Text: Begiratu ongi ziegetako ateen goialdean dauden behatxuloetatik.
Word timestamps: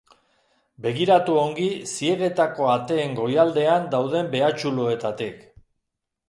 Begiratu 0.85 1.35
ongi 1.41 1.67
ziegetako 1.95 2.71
ateen 2.77 3.13
goialdean 3.21 3.87
dauden 3.93 4.33
behatxuloetatik. 4.33 5.47